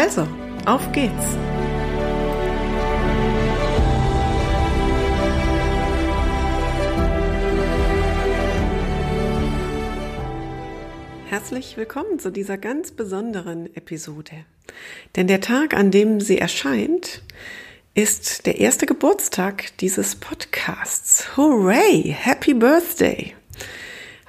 Also, 0.00 0.28
auf 0.64 0.92
geht's! 0.92 1.36
Herzlich 11.28 11.76
willkommen 11.76 12.20
zu 12.20 12.30
dieser 12.30 12.58
ganz 12.58 12.92
besonderen 12.92 13.74
Episode. 13.74 14.44
Denn 15.16 15.26
der 15.26 15.40
Tag, 15.40 15.74
an 15.74 15.90
dem 15.90 16.20
sie 16.20 16.38
erscheint, 16.38 17.22
ist 17.94 18.46
der 18.46 18.60
erste 18.60 18.86
Geburtstag 18.86 19.76
dieses 19.78 20.14
Podcasts. 20.14 21.36
Hooray! 21.36 22.14
Happy 22.16 22.54
Birthday! 22.54 23.34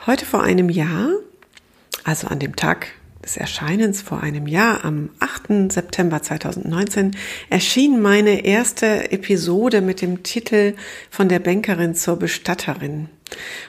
Heute 0.08 0.26
vor 0.26 0.42
einem 0.42 0.70
Jahr, 0.70 1.12
also 2.06 2.26
an 2.26 2.40
dem 2.40 2.56
Tag 2.56 2.88
des 3.24 3.38
Erscheinens 3.38 4.02
vor 4.02 4.22
einem 4.22 4.48
Jahr, 4.48 4.86
am 4.86 5.10
8. 5.20 5.72
September 5.72 6.22
2019, 6.22 7.16
erschien 7.50 8.02
meine 8.02 8.46
erste 8.46 9.12
Episode 9.12 9.82
mit 9.82 10.02
dem 10.02 10.24
Titel 10.24 10.76
Von 11.10 11.30
der 11.30 11.40
Bankerin 11.40 11.96
zur 11.96 12.18
Bestatterin. 12.18 13.10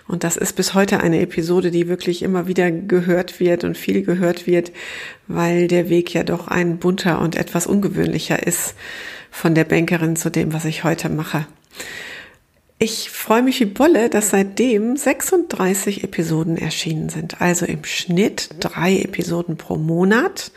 Und 0.06 0.24
das 0.24 0.36
ist 0.36 0.54
bis 0.54 0.74
heute 0.74 1.00
eine 1.00 1.20
Episode, 1.20 1.70
die 1.70 1.88
wirklich 1.88 2.22
immer 2.22 2.46
wieder 2.46 2.70
gehört 2.70 3.40
wird 3.40 3.64
und 3.64 3.76
viel 3.76 4.02
gehört 4.02 4.46
wird, 4.46 4.72
weil 5.26 5.68
der 5.68 5.88
Weg 5.88 6.14
ja 6.14 6.22
doch 6.22 6.48
ein 6.48 6.78
bunter 6.78 7.20
und 7.20 7.36
etwas 7.36 7.66
ungewöhnlicher 7.66 8.46
ist 8.46 8.74
von 9.30 9.54
der 9.54 9.64
Bankerin 9.64 10.16
zu 10.16 10.30
dem, 10.30 10.52
was 10.52 10.64
ich 10.64 10.84
heute 10.84 11.08
mache. 11.08 11.46
Ich 12.82 13.10
freue 13.10 13.42
mich 13.42 13.60
wie 13.60 13.66
Bolle, 13.66 14.08
dass 14.08 14.30
seitdem 14.30 14.96
36 14.96 16.02
Episoden 16.02 16.56
erschienen 16.56 17.10
sind. 17.10 17.42
Also 17.42 17.66
im 17.66 17.84
Schnitt 17.84 18.48
drei 18.58 19.00
Episoden 19.00 19.58
pro 19.58 19.76
Monat. 19.76 20.50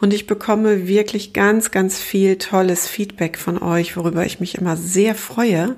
Und 0.00 0.14
ich 0.14 0.28
bekomme 0.28 0.86
wirklich 0.86 1.32
ganz, 1.32 1.72
ganz 1.72 1.98
viel 1.98 2.38
tolles 2.38 2.86
Feedback 2.86 3.36
von 3.36 3.60
euch, 3.60 3.96
worüber 3.96 4.24
ich 4.24 4.38
mich 4.38 4.54
immer 4.54 4.76
sehr 4.76 5.16
freue. 5.16 5.74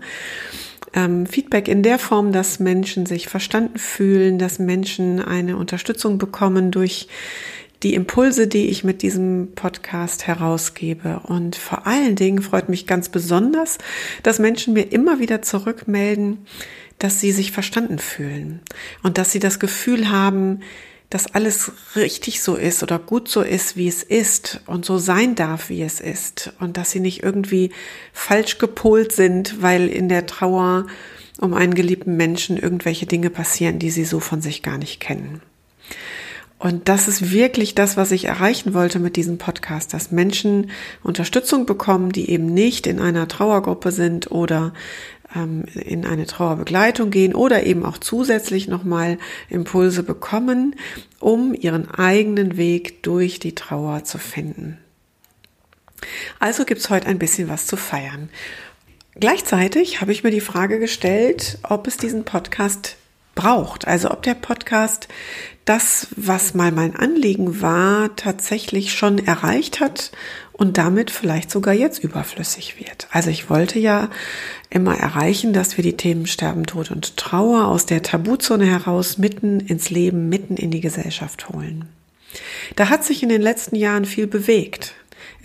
Ähm, 0.93 1.25
Feedback 1.25 1.67
in 1.67 1.83
der 1.83 1.99
Form, 1.99 2.31
dass 2.31 2.61
Menschen 2.61 3.07
sich 3.07 3.29
verstanden 3.29 3.79
fühlen, 3.79 4.39
dass 4.39 4.59
Menschen 4.59 5.19
eine 5.19 5.57
Unterstützung 5.57 6.19
bekommen 6.19 6.73
durch 6.73 7.09
die 7.83 7.95
Impulse, 7.95 8.47
die 8.47 8.69
ich 8.69 8.85
mit 8.85 9.03
diesem 9.03 9.53
Podcast 9.55 10.27
herausgebe. 10.27 11.21
Und 11.25 11.57
vor 11.57 11.87
allen 11.87 12.17
Dingen 12.17 12.43
freut 12.43 12.69
mich 12.69 12.87
ganz 12.87 13.09
besonders, 13.09 13.79
dass 14.23 14.39
Menschen 14.39 14.75
mir 14.75 14.93
immer 14.93 15.19
wieder 15.19 15.43
zurückmelden, 15.43 16.47
dass 16.99 17.21
sie 17.21 17.33
sich 17.33 17.53
verstanden 17.53 17.99
fühlen 17.99 18.61
und 19.03 19.19
dass 19.19 19.33
sie 19.33 19.39
das 19.39 19.61
Gefühl 19.61 20.11
haben, 20.11 20.61
dass 21.11 21.33
alles 21.35 21.73
richtig 21.95 22.41
so 22.43 22.57
ist 22.57 22.83
oder 22.83 22.99
gut 22.99 23.29
so 23.29 23.43
ist, 23.43 23.77
wie 23.77 23.87
es 23.87 24.03
ist 24.03 24.61
und 24.67 24.85
so 24.85 24.99
sein 24.99 25.35
darf, 25.35 25.69
wie 25.69 25.83
es 25.83 26.01
ist 26.01 26.53
und 26.59 26.77
dass 26.77 26.91
sie 26.91 27.01
nicht 27.01 27.23
irgendwie 27.23 27.71
falsch 28.13 28.59
gepolt 28.59 29.13
sind, 29.13 29.63
weil 29.63 29.89
in 29.89 30.09
der 30.09 30.27
Trauer 30.27 30.87
um 31.39 31.55
einen 31.55 31.75
geliebten 31.75 32.17
Menschen 32.17 32.57
irgendwelche 32.57 33.07
Dinge 33.07 33.31
passieren, 33.31 33.79
die 33.79 33.91
sie 33.91 34.05
so 34.05 34.21
von 34.21 34.41
sich 34.41 34.63
gar 34.63 34.79
nicht 34.79 35.01
kennen. 35.01 35.43
Und 36.59 36.89
das 36.89 37.07
ist 37.07 37.33
wirklich 37.33 37.75
das, 37.75 37.97
was 37.97 38.13
ich 38.13 38.25
erreichen 38.25 38.73
wollte 38.73 38.99
mit 38.99 39.17
diesem 39.17 39.37
Podcast, 39.37 39.93
dass 39.93 40.11
Menschen 40.11 40.71
Unterstützung 41.03 41.67
bekommen, 41.67 42.13
die 42.13 42.31
eben 42.31 42.47
nicht 42.47 42.87
in 42.87 42.99
einer 42.99 43.29
Trauergruppe 43.29 43.93
sind 43.93 44.31
oder 44.31 44.73
ähm, 45.35 45.65
in 45.75 46.07
eine 46.07 46.25
Trauerbegleitung 46.25 47.11
gehen 47.11 47.35
oder 47.35 47.65
eben 47.65 47.85
auch 47.85 47.99
zusätzlich 47.99 48.69
nochmal 48.69 49.19
Impulse 49.51 50.03
bekommen, 50.03 50.77
um 51.21 51.53
ihren 51.53 51.91
eigenen 51.91 52.57
Weg 52.57 53.03
durch 53.03 53.39
die 53.39 53.55
Trauer 53.55 54.05
zu 54.05 54.19
finden. 54.19 54.79
Also 56.39 56.65
gibt's 56.65 56.89
heute 56.89 57.07
ein 57.07 57.19
bisschen 57.19 57.49
was 57.49 57.67
zu 57.67 57.77
feiern. 57.77 58.31
Gleichzeitig 59.19 60.01
habe 60.01 60.13
ich 60.13 60.25
mir 60.25 60.31
die 60.31 60.41
Frage 60.41 60.79
gestellt, 60.79 61.59
ob 61.63 61.87
es 61.87 61.97
diesen 61.97 62.25
Podcast 62.25 62.97
braucht. 63.37 63.87
Also 63.87 64.11
ob 64.11 64.25
der 64.25 64.35
Podcast 64.35 65.07
das, 65.65 66.09
was 66.17 66.55
mal 66.55 66.73
mein 66.73 66.97
Anliegen 66.97 67.61
war, 67.61 68.17
tatsächlich 68.17 68.93
schon 68.93 69.19
erreicht 69.19 69.81
hat 69.81 70.13
und 70.53 70.79
damit 70.79 71.11
vielleicht 71.11 71.51
sogar 71.51 71.75
jetzt 71.75 72.03
überflüssig 72.03 72.79
wird. 72.79 73.09
Also 73.11 73.31
ich 73.31 73.51
wollte 73.51 73.79
ja 73.79 74.09
immer 74.71 74.97
erreichen, 74.97 75.53
dass 75.53 75.77
wir 75.77 75.85
die 75.85 75.97
Themen 75.97 76.27
Sterben, 76.27 76.67
Tod 76.67 76.91
und 76.91 77.17
Trauer 77.17 77.67
aus 77.67 77.85
der 77.87 78.03
Tabuzone 78.03 78.65
heraus 78.65 79.19
mitten 79.19 79.61
ins 79.61 79.91
Leben, 79.91 80.29
mitten 80.29 80.57
in 80.57 80.71
die 80.71 80.81
Gesellschaft 80.81 81.49
holen. 81.49 81.89
Da 82.77 82.89
hat 82.89 83.05
sich 83.05 83.23
in 83.23 83.29
den 83.29 83.43
letzten 83.43 83.77
Jahren 83.77 84.05
viel 84.05 84.27
bewegt. 84.27 84.95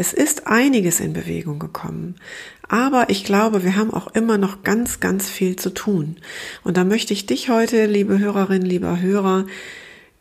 Es 0.02 0.14
ist 0.14 0.48
einiges 0.48 1.00
in 1.00 1.14
Bewegung 1.14 1.60
gekommen. 1.60 2.16
Aber 2.68 3.12
ich 3.12 3.24
glaube, 3.24 3.64
wir 3.64 3.76
haben 3.76 3.94
auch 3.94 4.08
immer 4.16 4.40
noch 4.40 4.64
ganz, 4.64 5.00
ganz 5.00 5.30
viel 5.30 5.58
zu 5.58 5.70
tun. 5.70 6.16
Und 6.64 6.76
da 6.78 6.84
möchte 6.84 7.14
ich 7.14 7.28
dich 7.28 7.50
heute, 7.50 7.86
liebe 7.86 8.18
Hörerinnen, 8.18 8.68
lieber 8.68 9.00
Hörer, 9.00 9.46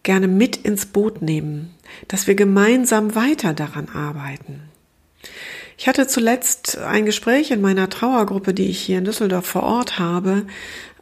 gerne 0.02 0.28
mit 0.28 0.58
ins 0.58 0.84
Boot 0.84 1.22
nehmen, 1.22 1.70
dass 2.08 2.26
wir 2.26 2.34
gemeinsam 2.34 3.14
weiter 3.14 3.54
daran 3.54 3.88
arbeiten. 3.88 4.60
Ich 5.78 5.88
hatte 5.88 6.06
zuletzt 6.06 6.76
ein 6.76 7.06
Gespräch 7.06 7.50
in 7.50 7.62
meiner 7.62 7.88
Trauergruppe, 7.88 8.52
die 8.52 8.66
ich 8.66 8.80
hier 8.80 8.98
in 8.98 9.06
Düsseldorf 9.06 9.46
vor 9.46 9.62
Ort 9.62 9.98
habe, 9.98 10.42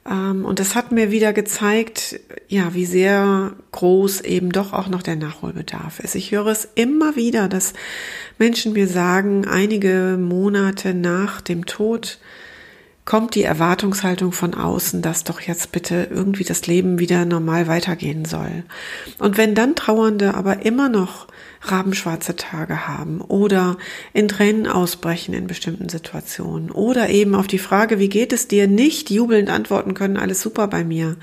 und 0.09 0.59
das 0.59 0.75
hat 0.75 0.91
mir 0.91 1.11
wieder 1.11 1.35
gezeigt, 1.35 2.19
ja, 2.49 2.73
wie 2.73 2.87
sehr 2.87 3.53
groß 3.73 4.23
eben 4.23 4.51
doch 4.53 4.73
auch 4.73 4.89
noch 4.89 5.03
der 5.03 5.17
Nachholbedarf 5.17 6.01
ist. 6.01 6.15
Ich 6.15 6.33
höre 6.33 6.47
es 6.47 6.67
immer 6.77 7.15
wieder, 7.15 7.49
dass 7.49 7.75
Menschen 8.39 8.73
mir 8.73 8.89
sagen, 8.89 9.47
einige 9.47 10.17
Monate 10.19 10.95
nach 10.95 11.43
dem 11.43 11.67
Tod, 11.67 12.19
kommt 13.09 13.35
die 13.35 13.43
Erwartungshaltung 13.43 14.33
von 14.33 14.53
außen, 14.53 15.01
dass 15.01 15.25
doch 15.25 15.41
jetzt 15.41 15.73
bitte 15.73 16.09
irgendwie 16.11 16.45
das 16.45 16.67
Leben 16.67 16.99
wieder 16.99 17.25
normal 17.25 17.67
weitergehen 17.67 18.27
soll. 18.27 18.65
Und 19.19 19.39
wenn 19.39 19.55
dann 19.55 19.75
Trauernde 19.75 20.35
aber 20.35 20.67
immer 20.67 20.91
noch 20.91 21.27
rabenschwarze 21.63 22.37
Tage 22.37 22.87
haben 22.87 23.23
oder 23.23 23.79
in 24.13 24.29
Tränen 24.29 24.67
ausbrechen 24.67 25.33
in 25.33 25.47
bestimmten 25.47 25.89
Situationen 25.89 26.71
oder 26.71 27.09
eben 27.09 27.35
auf 27.35 27.47
die 27.47 27.59
Frage, 27.59 27.99
wie 27.99 28.11
geht 28.11 28.35
es 28.35 28.47
dir, 28.47 28.69
nicht 28.69 29.09
jubelnd 29.09 29.49
antworten 29.49 29.95
können, 29.95 30.19
alles 30.19 30.43
super 30.43 30.69
bei 30.69 30.85
mir, 30.85 31.17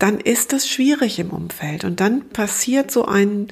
dann 0.00 0.18
ist 0.18 0.52
das 0.52 0.68
schwierig 0.68 1.20
im 1.20 1.30
Umfeld 1.30 1.84
und 1.84 2.00
dann 2.00 2.28
passiert 2.30 2.90
so 2.90 3.04
ein 3.04 3.46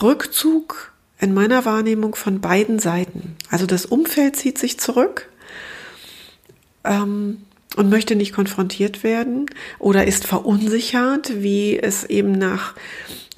Rückzug 0.00 0.94
in 1.20 1.34
meiner 1.34 1.66
Wahrnehmung 1.66 2.14
von 2.14 2.40
beiden 2.40 2.78
Seiten. 2.78 3.36
Also 3.50 3.66
das 3.66 3.84
Umfeld 3.84 4.36
zieht 4.36 4.56
sich 4.56 4.80
zurück 4.80 5.28
ähm, 6.84 7.38
und 7.76 7.90
möchte 7.90 8.16
nicht 8.16 8.34
konfrontiert 8.34 9.02
werden 9.02 9.46
oder 9.78 10.06
ist 10.06 10.26
verunsichert, 10.26 11.42
wie 11.42 11.78
es 11.78 12.04
eben 12.04 12.32
nach 12.32 12.74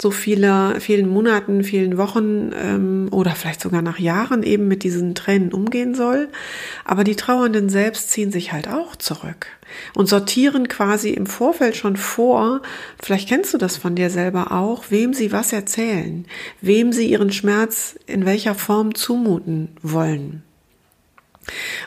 so 0.01 0.11
vieler, 0.11 0.81
vielen 0.81 1.07
Monaten, 1.07 1.63
vielen 1.63 1.97
Wochen 1.97 2.51
ähm, 2.53 3.07
oder 3.11 3.31
vielleicht 3.31 3.61
sogar 3.61 3.81
nach 3.81 3.97
Jahren 3.97 4.43
eben 4.43 4.67
mit 4.67 4.83
diesen 4.83 5.15
Tränen 5.15 5.53
umgehen 5.53 5.95
soll. 5.95 6.27
Aber 6.83 7.03
die 7.03 7.15
Trauernden 7.15 7.69
selbst 7.69 8.11
ziehen 8.11 8.31
sich 8.31 8.51
halt 8.51 8.67
auch 8.67 8.95
zurück 8.95 9.47
und 9.93 10.07
sortieren 10.07 10.67
quasi 10.67 11.11
im 11.11 11.25
Vorfeld 11.25 11.77
schon 11.77 11.95
vor, 11.95 12.61
vielleicht 13.01 13.29
kennst 13.29 13.53
du 13.53 13.57
das 13.57 13.77
von 13.77 13.95
dir 13.95 14.09
selber 14.09 14.51
auch, 14.51 14.85
wem 14.89 15.13
sie 15.13 15.31
was 15.31 15.53
erzählen, 15.53 16.25
wem 16.61 16.91
sie 16.91 17.09
ihren 17.09 17.31
Schmerz 17.31 17.97
in 18.05 18.25
welcher 18.25 18.55
Form 18.55 18.95
zumuten 18.95 19.69
wollen. 19.81 20.43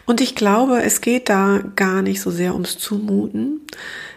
Und 0.07 0.21
ich 0.21 0.35
glaube, 0.35 0.83
es 0.83 1.01
geht 1.01 1.29
da 1.29 1.61
gar 1.77 2.03
nicht 2.03 2.21
so 2.21 2.31
sehr 2.31 2.55
ums 2.55 2.79
Zumuten, 2.79 3.61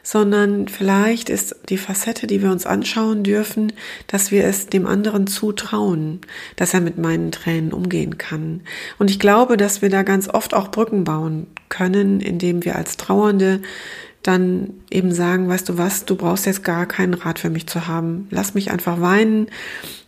sondern 0.04 0.68
vielleicht 0.68 1.30
ist 1.30 1.56
die 1.70 1.78
Facette, 1.78 2.28
die 2.28 2.42
wir 2.42 2.52
uns 2.52 2.66
anschauen 2.66 3.24
dürfen, 3.24 3.74
dass 4.08 4.32
wir 4.32 4.46
es 4.46 4.68
dem 4.68 4.88
anderen 4.88 5.28
zutrauen, 5.28 6.22
dass 6.56 6.74
er 6.74 6.82
mit 6.82 6.98
meinen 6.98 7.32
Tränen 7.32 7.74
umgehen 7.74 8.18
kann. 8.18 8.62
Und 8.98 9.10
ich 9.10 9.20
glaube, 9.20 9.58
dass 9.58 9.82
wir 9.82 9.90
da 9.90 10.04
ganz 10.04 10.28
oft 10.28 10.54
auch 10.54 10.70
Brücken 10.70 11.04
bauen 11.04 11.48
können, 11.70 12.20
indem 12.20 12.66
wir 12.66 12.76
als 12.76 12.98
Trauernde 12.98 13.62
dann 14.24 14.82
eben 14.92 15.12
sagen, 15.12 15.50
weißt 15.50 15.68
du 15.70 15.78
was, 15.78 16.06
du 16.06 16.16
brauchst 16.16 16.46
jetzt 16.46 16.64
gar 16.64 16.86
keinen 16.86 17.16
Rat 17.16 17.40
für 17.40 17.50
mich 17.50 17.68
zu 17.68 17.88
haben. 17.88 18.28
Lass 18.30 18.54
mich 18.54 18.70
einfach 18.70 19.02
weinen. 19.02 19.48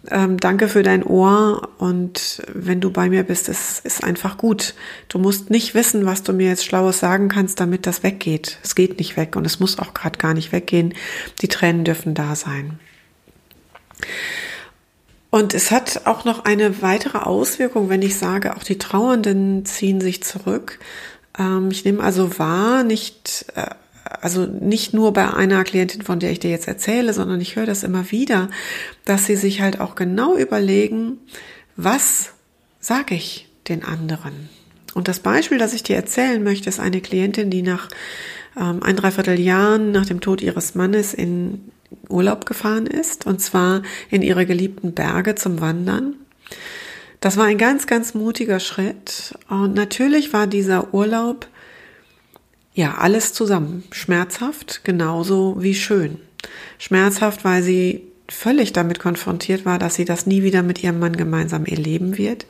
Ähm, 0.10 0.38
danke 0.38 0.68
für 0.68 0.84
dein 0.84 1.04
Ohr 1.04 1.70
und 1.78 2.42
wenn 2.54 2.82
du 2.82 2.92
bei 2.92 3.10
mir 3.10 3.24
bist, 3.24 3.50
es 3.50 3.80
ist 3.80 4.04
einfach 4.04 4.38
gut. 4.38 4.76
Du 5.08 5.18
musst 5.18 5.50
nicht 5.50 5.74
wissen, 5.76 6.06
was 6.06 6.24
du 6.24 6.34
mir 6.34 6.48
jetzt 6.48 6.66
Schlaues 6.66 7.00
sagen 7.00 7.30
kannst, 7.30 7.60
damit 7.60 7.88
das 7.88 8.04
weggeht. 8.04 8.60
Es 8.64 8.76
geht 8.76 9.00
nicht 9.00 9.18
weg 9.18 9.36
und 9.36 9.46
es 9.46 9.60
muss 9.60 9.80
auch 9.80 9.94
gerade 9.94 10.20
gar 10.20 10.34
nicht 10.34 10.52
weggehen. 10.52 10.94
Die 11.42 11.48
Tränen 11.48 11.86
dürfen 11.86 12.14
da 12.14 12.36
sein. 12.36 12.80
Und 15.30 15.56
es 15.56 15.72
hat 15.72 16.06
auch 16.06 16.26
noch 16.26 16.46
eine 16.46 16.84
weitere 16.84 17.18
Auswirkung, 17.18 17.90
wenn 17.90 18.04
ich 18.04 18.18
sage, 18.18 18.56
auch 18.56 18.64
die 18.64 18.78
Trauernden 18.78 19.66
ziehen 19.66 20.00
sich 20.00 20.22
zurück. 20.24 20.78
Ähm, 21.40 21.72
ich 21.72 21.86
nehme 21.86 22.04
also 22.04 22.38
wahr, 22.38 22.84
nicht, 22.84 23.46
äh, 23.56 23.66
also 24.04 24.46
nicht 24.46 24.94
nur 24.94 25.14
bei 25.14 25.34
einer 25.34 25.64
Klientin, 25.64 26.02
von 26.02 26.20
der 26.20 26.32
ich 26.32 26.40
dir 26.40 26.50
jetzt 26.50 26.68
erzähle, 26.68 27.14
sondern 27.14 27.40
ich 27.42 27.56
höre 27.56 27.66
das 27.66 27.84
immer 27.84 28.12
wieder, 28.12 28.50
dass 29.06 29.26
sie 29.26 29.36
sich 29.36 29.62
halt 29.62 29.80
auch 29.80 29.96
genau 29.96 30.36
überlegen, 30.36 31.18
was 31.76 32.32
sage 32.80 33.16
ich 33.16 33.48
den 33.68 33.84
anderen? 33.84 34.50
Und 34.94 35.08
das 35.08 35.20
Beispiel, 35.20 35.58
das 35.58 35.74
ich 35.74 35.84
dir 35.84 35.96
erzählen 35.96 36.44
möchte, 36.44 36.70
ist 36.70 36.80
eine 36.80 37.02
Klientin, 37.02 37.50
die 37.50 37.64
nach 37.64 37.90
ähm, 38.60 38.84
ein 38.84 38.96
Dreivierteljahren 38.96 39.92
nach 39.92 40.06
dem 40.06 40.22
Tod 40.22 40.42
ihres 40.42 40.76
Mannes 40.76 41.14
in 41.14 41.72
Urlaub 42.10 42.46
gefahren 42.46 42.88
ist, 42.88 43.26
und 43.26 43.40
zwar 43.40 43.84
in 44.10 44.22
ihre 44.22 44.46
geliebten 44.46 44.94
Berge 44.94 45.36
zum 45.36 45.62
Wandern. 45.62 46.16
Das 47.20 47.38
war 47.38 47.46
ein 47.46 47.58
ganz, 47.58 47.88
ganz 47.88 48.14
mutiger 48.14 48.60
Schritt. 48.60 49.36
Und 49.48 49.74
natürlich 49.76 50.34
war 50.34 50.46
dieser 50.46 50.94
Urlaub 50.94 51.48
ja 52.74 52.96
alles 52.96 53.34
zusammen. 53.34 53.84
Schmerzhaft, 53.92 54.84
genauso 54.84 55.58
wie 55.60 55.76
schön. 55.76 56.20
Schmerzhaft, 56.80 57.46
weil 57.46 57.64
sie 57.64 58.04
völlig 58.28 58.74
damit 58.74 59.00
konfrontiert 59.00 59.66
war, 59.66 59.80
dass 59.80 59.96
sie 59.96 60.06
das 60.06 60.26
nie 60.26 60.44
wieder 60.44 60.64
mit 60.64 60.84
ihrem 60.84 61.00
Mann 61.00 61.16
gemeinsam 61.16 61.66
erleben 61.66 62.18
wird. 62.18 62.46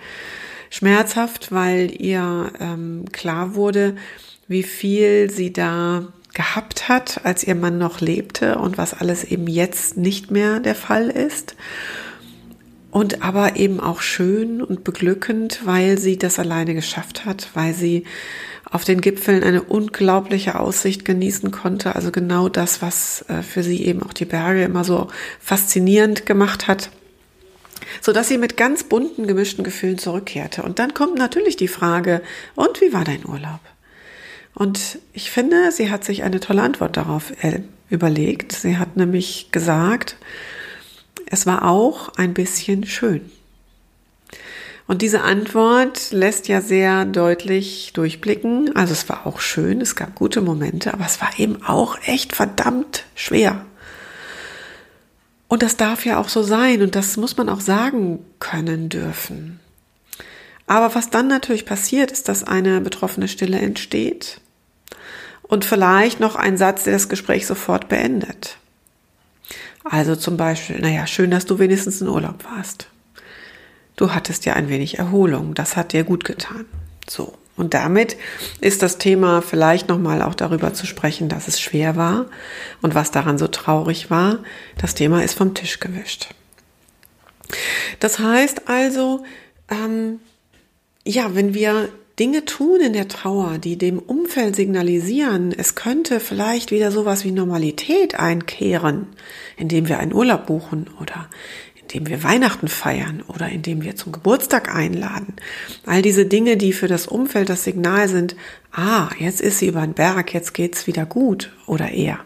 Schmerzhaft, 0.70 1.52
weil 1.52 1.92
ihr 2.02 2.52
ähm, 2.60 3.06
klar 3.12 3.56
wurde, 3.56 3.96
wie 4.48 4.64
viel 4.64 5.30
sie 5.30 5.54
da 5.54 6.08
gehabt 6.34 6.90
hat, 6.90 7.26
als 7.26 7.44
ihr 7.44 7.56
Mann 7.56 7.78
noch 7.78 8.02
lebte 8.02 8.58
und 8.58 8.78
was 8.78 8.94
alles 8.94 9.24
eben 9.24 9.48
jetzt 9.48 9.98
nicht 9.98 10.32
mehr 10.32 10.60
der 10.60 10.76
Fall 10.76 11.10
ist. 11.10 11.56
Und 12.90 13.24
aber 13.24 13.56
eben 13.56 13.80
auch 13.80 14.02
schön 14.02 14.62
und 14.62 14.84
beglückend, 14.84 15.62
weil 15.64 15.98
sie 15.98 16.18
das 16.18 16.40
alleine 16.40 16.74
geschafft 16.74 17.26
hat, 17.26 17.50
weil 17.54 17.74
sie 17.74 18.04
auf 18.70 18.84
den 18.84 19.02
Gipfeln 19.02 19.44
eine 19.44 19.62
unglaubliche 19.62 20.60
Aussicht 20.60 21.06
genießen 21.06 21.52
konnte. 21.52 21.96
Also 21.96 22.12
genau 22.12 22.50
das, 22.50 22.82
was 22.82 23.24
äh, 23.28 23.42
für 23.42 23.64
sie 23.64 23.86
eben 23.86 24.04
auch 24.04 24.14
die 24.14 24.26
Berge 24.26 24.64
immer 24.64 24.84
so 24.84 25.08
faszinierend 25.40 26.26
gemacht 26.26 26.68
hat 26.68 26.90
so 28.02 28.12
dass 28.12 28.28
sie 28.28 28.38
mit 28.38 28.58
ganz 28.58 28.84
bunten, 28.84 29.28
gemischten 29.28 29.64
Gefühlen 29.64 29.98
zurückkehrte. 29.98 30.64
Und 30.64 30.80
dann 30.80 30.94
kommt 30.94 31.18
natürlich 31.18 31.56
die 31.56 31.68
Frage, 31.68 32.22
und 32.56 32.82
wie 32.82 32.94
war 32.94 33.04
dein 33.04 33.26
Urlaub? 33.26 33.60
Und 34.56 35.00
ich 35.14 35.32
finde, 35.32 35.72
sie 35.72 35.90
hat 35.90 36.04
sich 36.04 36.24
eine 36.24 36.40
tolle 36.40 36.62
Antwort 36.62 36.98
darauf 36.98 37.32
äh, 37.44 37.62
überlegt. 37.90 38.52
Sie 38.52 38.78
hat 38.78 38.98
nämlich 38.98 39.50
gesagt, 39.52 40.18
es 41.26 41.46
war 41.46 41.68
auch 41.68 42.10
ein 42.18 42.34
bisschen 42.34 42.86
schön. 42.86 43.32
Und 44.86 45.02
diese 45.02 45.22
Antwort 45.22 46.12
lässt 46.12 46.48
ja 46.48 46.60
sehr 46.60 47.06
deutlich 47.06 47.92
durchblicken. 47.94 48.76
Also 48.76 48.94
es 48.94 49.08
war 49.08 49.26
auch 49.26 49.40
schön, 49.40 49.80
es 49.80 49.96
gab 49.96 50.16
gute 50.16 50.42
Momente, 50.42 50.94
aber 50.94 51.06
es 51.06 51.22
war 51.22 51.32
eben 51.38 51.64
auch 51.64 51.98
echt 52.06 52.36
verdammt 52.36 53.06
schwer. 53.16 53.66
Und 55.48 55.64
das 55.64 55.78
darf 55.78 56.06
ja 56.06 56.18
auch 56.18 56.30
so 56.30 56.44
sein 56.44 56.82
und 56.82 56.96
das 56.96 57.16
muss 57.16 57.38
man 57.38 57.48
auch 57.48 57.62
sagen 57.62 58.26
können 58.40 58.90
dürfen. 58.90 59.60
Aber 60.68 60.96
was 60.96 61.10
dann 61.10 61.28
natürlich 61.28 61.66
passiert, 61.66 62.12
ist, 62.12 62.28
dass 62.28 62.44
eine 62.44 62.82
betroffene 62.82 63.28
Stille 63.28 63.60
entsteht 63.60 64.42
und 65.44 65.66
vielleicht 65.66 66.20
noch 66.20 66.36
ein 66.36 66.58
Satz, 66.58 66.84
der 66.84 66.94
das 66.94 67.10
Gespräch 67.10 67.46
sofort 67.46 67.88
beendet. 67.88 68.58
Also 69.84 70.16
zum 70.16 70.38
Beispiel, 70.38 70.80
naja, 70.80 71.06
schön, 71.06 71.32
dass 71.32 71.46
du 71.46 71.60
wenigstens 71.60 72.02
in 72.02 72.08
Urlaub 72.08 72.44
warst. 72.46 72.88
Du 73.96 74.12
hattest 74.12 74.46
ja 74.46 74.54
ein 74.54 74.70
wenig 74.70 74.98
Erholung, 74.98 75.54
das 75.54 75.76
hat 75.76 75.94
dir 75.94 76.04
gut 76.04 76.24
getan. 76.24 76.66
So. 77.08 77.34
Und 77.56 77.76
damit 77.76 78.18
ist 78.62 78.82
das 78.82 78.98
Thema 78.98 79.44
vielleicht 79.44 79.88
nochmal 79.88 80.24
auch 80.24 80.34
darüber 80.34 80.74
zu 80.74 80.88
sprechen, 80.88 81.30
dass 81.30 81.48
es 81.48 81.62
schwer 81.62 81.96
war 81.96 82.26
und 82.82 82.96
was 82.96 83.12
daran 83.12 83.38
so 83.38 83.48
traurig 83.48 84.10
war. 84.10 84.40
Das 84.80 84.96
Thema 84.96 85.24
ist 85.24 85.36
vom 85.38 85.54
Tisch 85.54 85.80
gewischt. 85.80 86.30
Das 88.00 88.18
heißt 88.18 88.68
also, 88.68 89.24
ähm, 89.70 90.20
ja, 91.06 91.36
wenn 91.36 91.54
wir 91.54 91.90
Dinge 92.20 92.46
tun 92.46 92.80
in 92.80 92.94
der 92.94 93.08
Trauer, 93.08 93.58
die 93.58 93.78
dem 93.78 94.00
Umfeld 94.00 94.56
signalisieren, 94.56 95.52
es 95.52 95.76
könnte 95.76 96.20
vielleicht 96.20 96.72
wieder 96.72 96.92
sowas 96.92 97.24
wie 97.24 97.32
Normalität 97.32 98.20
einkehren, 98.20 99.08
indem 99.58 99.88
wir 99.88 100.00
einen 100.00 100.14
Urlaub 100.14 100.46
buchen 100.46 100.90
oder 101.02 101.28
indem 101.84 102.08
wir 102.08 102.24
Weihnachten 102.24 102.68
feiern 102.68 103.24
oder 103.28 103.50
indem 103.50 103.84
wir 103.84 103.96
zum 103.96 104.12
Geburtstag 104.12 104.74
einladen. 104.74 105.36
All 105.86 106.02
diese 106.02 106.26
Dinge, 106.26 106.58
die 106.58 106.74
für 106.74 106.88
das 106.88 107.08
Umfeld 107.08 107.50
das 107.50 107.64
Signal 107.64 108.08
sind, 108.08 108.36
ah, 108.72 109.10
jetzt 109.20 109.42
ist 109.42 109.60
sie 109.60 109.68
über 109.68 109.82
den 109.82 109.94
Berg, 109.94 110.34
jetzt 110.34 110.54
geht's 110.54 110.88
wieder 110.88 111.06
gut 111.06 111.52
oder 111.68 111.92
eher. 111.92 112.20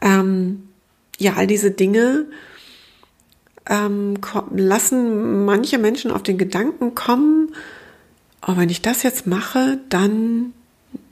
Ähm, 0.00 0.68
ja, 1.18 1.34
all 1.34 1.46
diese 1.46 1.70
Dinge 1.70 2.26
ähm, 3.68 4.14
lassen 4.54 5.44
manche 5.44 5.78
Menschen 5.78 6.10
auf 6.10 6.22
den 6.22 6.38
Gedanken 6.38 6.94
kommen, 6.94 7.54
oh, 8.46 8.56
wenn 8.56 8.70
ich 8.70 8.82
das 8.82 9.02
jetzt 9.02 9.26
mache, 9.26 9.78
dann 9.88 10.52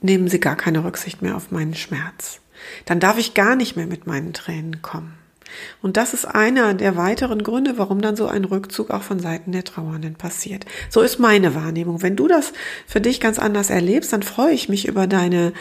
nehmen 0.01 0.27
sie 0.27 0.39
gar 0.39 0.55
keine 0.55 0.83
Rücksicht 0.83 1.21
mehr 1.21 1.35
auf 1.35 1.51
meinen 1.51 1.75
Schmerz. 1.75 2.39
Dann 2.85 2.99
darf 2.99 3.17
ich 3.17 3.33
gar 3.33 3.55
nicht 3.55 3.75
mehr 3.75 3.87
mit 3.87 4.05
meinen 4.05 4.33
Tränen 4.33 4.81
kommen. 4.81 5.20
Und 5.81 5.97
das 5.97 6.13
ist 6.13 6.25
einer 6.25 6.73
der 6.73 6.95
weiteren 6.97 7.43
Gründe, 7.43 7.77
warum 7.77 8.01
dann 8.01 8.15
so 8.15 8.25
ein 8.27 8.45
Rückzug 8.45 8.89
auch 8.91 9.03
von 9.03 9.19
Seiten 9.19 9.51
der 9.51 9.63
Trauernden 9.63 10.15
passiert. 10.15 10.65
So 10.89 11.01
ist 11.01 11.19
meine 11.19 11.53
Wahrnehmung. 11.55 12.01
Wenn 12.01 12.15
du 12.15 12.27
das 12.27 12.53
für 12.87 13.01
dich 13.01 13.19
ganz 13.19 13.37
anders 13.39 13.69
erlebst, 13.69 14.13
dann 14.13 14.23
freue 14.23 14.53
ich 14.53 14.69
mich 14.69 14.87
über 14.87 15.05
deine, 15.07 15.53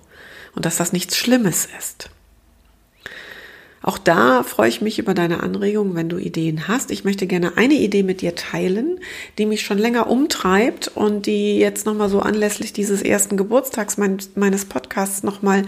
Und 0.55 0.65
dass 0.65 0.79
das 0.79 0.93
nichts 0.93 1.17
Schlimmes 1.17 1.69
ist. 1.79 2.11
Auch 3.83 3.97
da 3.97 4.43
freue 4.43 4.69
ich 4.69 4.83
mich 4.83 4.99
über 4.99 5.15
deine 5.15 5.43
Anregungen, 5.43 5.95
wenn 5.95 6.11
du 6.11 6.19
Ideen 6.19 6.69
hast. 6.69 6.91
Ich 6.91 7.05
möchte 7.05 7.27
gerne 7.27 7.57
eine 7.57 7.75
Idee 7.75 8.03
mit 8.03 8.21
dir 8.21 8.35
teilen, 8.35 9.01
die 9.39 9.47
mich 9.47 9.63
schon 9.63 9.79
länger 9.79 10.11
umtreibt 10.11 10.89
und 10.89 11.25
die 11.27 11.59
jetzt 11.59 11.87
nochmal 11.87 12.11
so 12.11 12.21
anlässlich 12.21 12.75
dieses 12.75 13.01
ersten 13.01 13.39
Geburtstags 13.39 13.97
meines 13.97 14.65
Podcasts 14.67 15.23
nochmal 15.23 15.63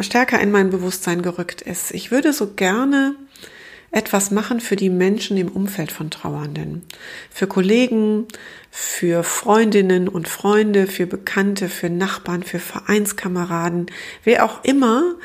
stärker 0.00 0.38
in 0.38 0.50
mein 0.50 0.70
Bewusstsein 0.70 1.22
gerückt 1.22 1.62
ist. 1.62 1.92
Ich 1.92 2.10
würde 2.10 2.32
so 2.34 2.48
gerne 2.54 3.14
etwas 3.90 4.30
machen 4.30 4.60
für 4.60 4.76
die 4.76 4.90
Menschen 4.90 5.36
im 5.36 5.48
Umfeld 5.48 5.90
von 5.90 6.10
Trauernden. 6.10 6.84
Für 7.30 7.46
Kollegen, 7.46 8.26
für 8.70 9.24
Freundinnen 9.24 10.08
und 10.08 10.28
Freunde, 10.28 10.86
für 10.86 11.06
Bekannte, 11.06 11.68
für 11.68 11.90
Nachbarn, 11.90 12.42
für 12.42 12.60
Vereinskameraden, 12.60 13.86
wer 14.22 14.44
auch 14.44 14.62
immer 14.62 15.16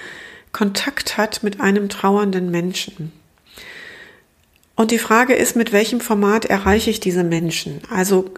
Kontakt 0.56 1.18
hat 1.18 1.44
mit 1.44 1.60
einem 1.60 1.90
trauernden 1.90 2.50
Menschen. 2.50 3.12
Und 4.78 4.92
die 4.92 5.00
Frage 5.00 5.34
ist, 5.34 5.58
mit 5.58 5.74
welchem 5.74 6.00
Format 6.00 6.46
erreiche 6.46 6.90
ich 6.90 7.02
diese 7.02 7.26
Menschen? 7.26 7.82
Also 7.90 8.32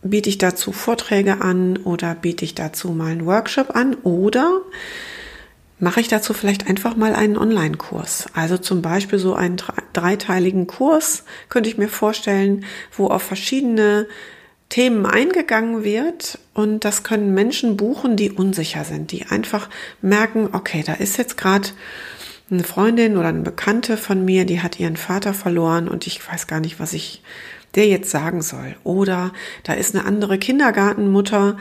biete 0.00 0.30
ich 0.30 0.38
dazu 0.38 0.72
Vorträge 0.72 1.42
an 1.42 1.76
oder 1.76 2.14
biete 2.14 2.46
ich 2.46 2.54
dazu 2.54 2.92
mal 2.92 3.12
einen 3.12 3.26
Workshop 3.26 3.76
an 3.76 3.94
oder 4.04 4.62
mache 5.78 6.00
ich 6.00 6.08
dazu 6.08 6.32
vielleicht 6.32 6.66
einfach 6.66 6.96
mal 6.96 7.14
einen 7.14 7.36
Online-Kurs. 7.36 8.28
Also 8.32 8.56
zum 8.56 8.80
Beispiel 8.80 9.18
so 9.18 9.34
einen 9.34 9.60
dreiteiligen 9.92 10.66
Kurs 10.66 11.24
könnte 11.50 11.68
ich 11.68 11.76
mir 11.76 11.88
vorstellen, 11.88 12.64
wo 12.96 13.08
auf 13.08 13.22
verschiedene 13.22 14.06
Themen 14.70 15.04
eingegangen 15.04 15.84
wird 15.84 16.38
und 16.54 16.84
das 16.84 17.02
können 17.02 17.34
Menschen 17.34 17.76
buchen, 17.76 18.16
die 18.16 18.30
unsicher 18.30 18.84
sind, 18.84 19.12
die 19.12 19.26
einfach 19.26 19.68
merken, 20.00 20.48
okay, 20.52 20.82
da 20.86 20.94
ist 20.94 21.18
jetzt 21.18 21.36
gerade 21.36 21.68
eine 22.50 22.64
Freundin 22.64 23.16
oder 23.16 23.28
eine 23.28 23.42
Bekannte 23.42 23.96
von 23.96 24.24
mir, 24.24 24.44
die 24.44 24.62
hat 24.62 24.80
ihren 24.80 24.96
Vater 24.96 25.34
verloren 25.34 25.88
und 25.88 26.06
ich 26.06 26.26
weiß 26.26 26.46
gar 26.46 26.60
nicht, 26.60 26.80
was 26.80 26.92
ich 26.92 27.22
der 27.74 27.86
jetzt 27.86 28.10
sagen 28.10 28.42
soll. 28.42 28.76
Oder 28.84 29.32
da 29.62 29.74
ist 29.74 29.94
eine 29.94 30.04
andere 30.04 30.38
Kindergartenmutter, 30.38 31.56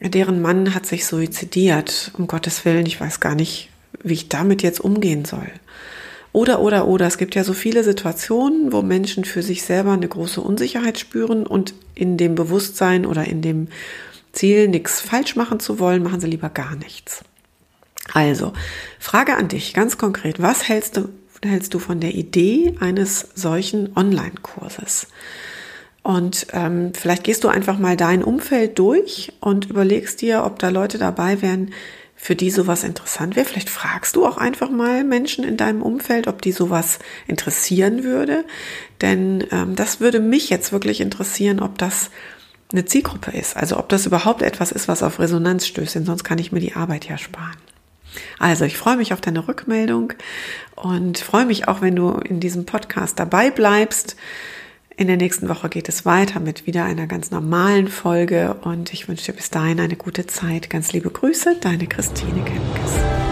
deren 0.00 0.42
Mann 0.42 0.74
hat 0.74 0.86
sich 0.86 1.06
suizidiert. 1.06 2.12
Um 2.16 2.26
Gottes 2.26 2.64
Willen, 2.64 2.86
ich 2.86 3.00
weiß 3.00 3.20
gar 3.20 3.34
nicht, 3.34 3.70
wie 4.02 4.14
ich 4.14 4.28
damit 4.28 4.62
jetzt 4.62 4.80
umgehen 4.80 5.24
soll. 5.24 5.50
Oder, 6.34 6.58
oder, 6.58 6.88
oder. 6.88 7.06
Es 7.06 7.16
gibt 7.16 7.36
ja 7.36 7.44
so 7.44 7.52
viele 7.52 7.84
Situationen, 7.84 8.72
wo 8.72 8.82
Menschen 8.82 9.24
für 9.24 9.40
sich 9.40 9.62
selber 9.62 9.92
eine 9.92 10.08
große 10.08 10.40
Unsicherheit 10.40 10.98
spüren 10.98 11.46
und 11.46 11.74
in 11.94 12.16
dem 12.16 12.34
Bewusstsein 12.34 13.06
oder 13.06 13.24
in 13.24 13.40
dem 13.40 13.68
Ziel, 14.32 14.66
nichts 14.66 15.00
falsch 15.00 15.36
machen 15.36 15.60
zu 15.60 15.78
wollen, 15.78 16.02
machen 16.02 16.18
sie 16.18 16.26
lieber 16.26 16.48
gar 16.48 16.74
nichts. 16.74 17.22
Also, 18.12 18.52
Frage 18.98 19.36
an 19.36 19.46
dich, 19.46 19.74
ganz 19.74 19.96
konkret. 19.96 20.42
Was 20.42 20.68
hältst 20.68 20.96
du, 20.96 21.08
hältst 21.44 21.72
du 21.72 21.78
von 21.78 22.00
der 22.00 22.14
Idee 22.14 22.74
eines 22.80 23.28
solchen 23.36 23.96
Online-Kurses? 23.96 25.06
Und 26.02 26.48
ähm, 26.52 26.94
vielleicht 26.94 27.22
gehst 27.22 27.44
du 27.44 27.48
einfach 27.48 27.78
mal 27.78 27.96
dein 27.96 28.24
Umfeld 28.24 28.80
durch 28.80 29.32
und 29.38 29.70
überlegst 29.70 30.20
dir, 30.20 30.42
ob 30.44 30.58
da 30.58 30.70
Leute 30.70 30.98
dabei 30.98 31.42
wären, 31.42 31.70
für 32.24 32.34
die 32.34 32.50
sowas 32.50 32.84
interessant 32.84 33.36
wäre. 33.36 33.44
Vielleicht 33.44 33.68
fragst 33.68 34.16
du 34.16 34.24
auch 34.24 34.38
einfach 34.38 34.70
mal 34.70 35.04
Menschen 35.04 35.44
in 35.44 35.58
deinem 35.58 35.82
Umfeld, 35.82 36.26
ob 36.26 36.40
die 36.40 36.52
sowas 36.52 36.98
interessieren 37.26 38.02
würde. 38.02 38.46
Denn 39.02 39.44
ähm, 39.50 39.76
das 39.76 40.00
würde 40.00 40.20
mich 40.20 40.48
jetzt 40.48 40.72
wirklich 40.72 41.02
interessieren, 41.02 41.60
ob 41.60 41.76
das 41.76 42.08
eine 42.72 42.86
Zielgruppe 42.86 43.30
ist. 43.32 43.58
Also 43.58 43.76
ob 43.78 43.90
das 43.90 44.06
überhaupt 44.06 44.40
etwas 44.40 44.72
ist, 44.72 44.88
was 44.88 45.02
auf 45.02 45.20
Resonanz 45.20 45.66
stößt. 45.66 45.96
Denn 45.96 46.06
sonst 46.06 46.24
kann 46.24 46.38
ich 46.38 46.50
mir 46.50 46.60
die 46.60 46.72
Arbeit 46.72 47.04
ja 47.04 47.18
sparen. 47.18 47.58
Also 48.38 48.64
ich 48.64 48.78
freue 48.78 48.96
mich 48.96 49.12
auf 49.12 49.20
deine 49.20 49.46
Rückmeldung 49.46 50.14
und 50.76 51.18
freue 51.18 51.44
mich 51.44 51.68
auch, 51.68 51.82
wenn 51.82 51.94
du 51.94 52.12
in 52.12 52.40
diesem 52.40 52.64
Podcast 52.64 53.18
dabei 53.18 53.50
bleibst. 53.50 54.16
In 54.96 55.08
der 55.08 55.16
nächsten 55.16 55.48
Woche 55.48 55.68
geht 55.68 55.88
es 55.88 56.06
weiter 56.06 56.38
mit 56.38 56.66
wieder 56.68 56.84
einer 56.84 57.08
ganz 57.08 57.32
normalen 57.32 57.88
Folge 57.88 58.54
und 58.62 58.92
ich 58.92 59.08
wünsche 59.08 59.32
dir 59.32 59.36
bis 59.36 59.50
dahin 59.50 59.80
eine 59.80 59.96
gute 59.96 60.26
Zeit. 60.26 60.70
Ganz 60.70 60.92
liebe 60.92 61.10
Grüße, 61.10 61.56
deine 61.60 61.88
Christine 61.88 62.44
Kempkes. 62.44 63.23